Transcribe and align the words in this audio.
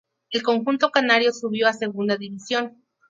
El 0.31 0.41
conjunto 0.41 0.89
canario 0.89 1.31
subió 1.31 1.67
a 1.67 1.73
Segunda 1.73 2.15
División. 2.17 2.81